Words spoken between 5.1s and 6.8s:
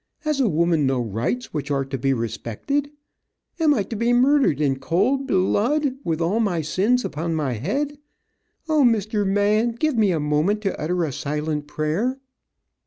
bel lud, with all my